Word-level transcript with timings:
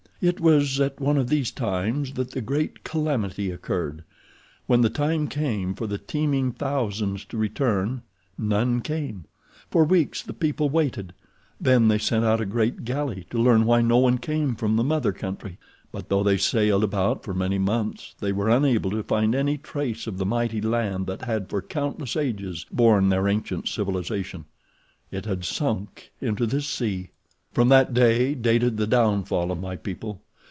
"It 0.23 0.39
was 0.39 0.79
at 0.79 1.01
one 1.01 1.17
of 1.17 1.29
these 1.29 1.49
times 1.49 2.13
that 2.13 2.29
the 2.29 2.41
great 2.41 2.83
calamity 2.83 3.49
occurred. 3.49 4.03
When 4.67 4.81
the 4.81 4.89
time 4.91 5.27
came 5.27 5.73
for 5.73 5.87
the 5.87 5.97
teeming 5.97 6.51
thousands 6.51 7.25
to 7.25 7.37
return 7.37 8.03
none 8.37 8.81
came. 8.81 9.25
For 9.71 9.83
weeks 9.83 10.21
the 10.21 10.35
people 10.35 10.69
waited. 10.69 11.13
Then 11.59 11.87
they 11.87 11.97
sent 11.97 12.23
out 12.23 12.39
a 12.39 12.45
great 12.45 12.85
galley 12.85 13.25
to 13.31 13.39
learn 13.41 13.65
why 13.65 13.81
no 13.81 13.97
one 13.97 14.19
came 14.19 14.55
from 14.55 14.75
the 14.75 14.83
mother 14.83 15.11
country, 15.11 15.57
but 15.91 16.09
though 16.09 16.21
they 16.21 16.37
sailed 16.37 16.83
about 16.83 17.23
for 17.23 17.33
many 17.33 17.57
months, 17.57 18.13
they 18.19 18.31
were 18.31 18.47
unable 18.47 18.91
to 18.91 19.01
find 19.01 19.33
any 19.33 19.57
trace 19.57 20.05
of 20.05 20.19
the 20.19 20.23
mighty 20.25 20.61
land 20.61 21.07
that 21.07 21.23
had 21.23 21.49
for 21.49 21.63
countless 21.63 22.15
ages 22.15 22.67
borne 22.71 23.09
their 23.09 23.27
ancient 23.27 23.67
civilization—it 23.67 25.25
had 25.25 25.43
sunk 25.43 26.11
into 26.21 26.45
the 26.45 26.61
sea. 26.61 27.09
"From 27.53 27.67
that 27.67 27.93
day 27.93 28.33
dated 28.33 28.77
the 28.77 28.87
downfall 28.87 29.51
of 29.51 29.59
my 29.59 29.75
people. 29.75 30.21